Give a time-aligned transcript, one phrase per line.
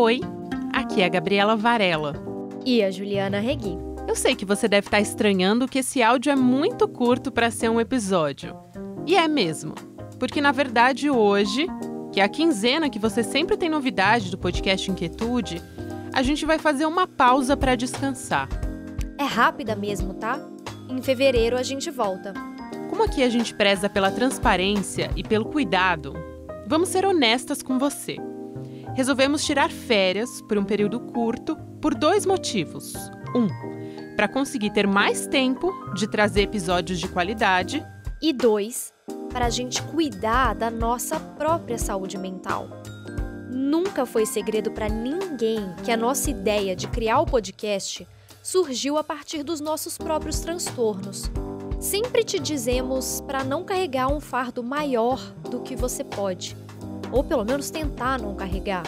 [0.00, 0.20] Oi,
[0.72, 2.14] aqui é a Gabriela Varela.
[2.64, 3.76] E a Juliana Regui.
[4.06, 7.68] Eu sei que você deve estar estranhando que esse áudio é muito curto para ser
[7.68, 8.56] um episódio.
[9.04, 9.74] E é mesmo,
[10.16, 11.66] porque na verdade hoje,
[12.12, 15.60] que é a quinzena que você sempre tem novidade do podcast Inquietude,
[16.14, 18.48] a gente vai fazer uma pausa para descansar.
[19.18, 20.38] É rápida mesmo, tá?
[20.88, 22.32] Em fevereiro a gente volta.
[22.88, 26.14] Como aqui a gente preza pela transparência e pelo cuidado,
[26.68, 28.16] vamos ser honestas com você.
[28.98, 32.94] Resolvemos tirar férias por um período curto por dois motivos.
[33.32, 33.46] Um,
[34.16, 37.86] para conseguir ter mais tempo de trazer episódios de qualidade.
[38.20, 38.92] E dois,
[39.32, 42.68] para a gente cuidar da nossa própria saúde mental.
[43.48, 48.04] Nunca foi segredo para ninguém que a nossa ideia de criar o podcast
[48.42, 51.30] surgiu a partir dos nossos próprios transtornos.
[51.78, 56.56] Sempre te dizemos para não carregar um fardo maior do que você pode,
[57.12, 58.84] ou pelo menos tentar não carregar.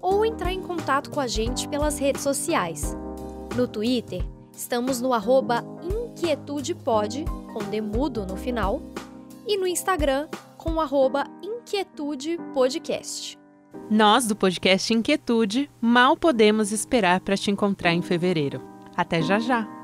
[0.00, 2.96] ou entrar em contato com a gente pelas redes sociais.
[3.56, 4.24] No Twitter,
[4.56, 8.80] estamos no arroba inquietudepod, com demudo no final,
[9.46, 10.26] e no Instagram,
[10.56, 13.38] com o arroba Inquietude Podcast.
[13.90, 18.60] Nós, do podcast Inquietude, mal podemos esperar para te encontrar em fevereiro.
[18.96, 19.75] Até já já!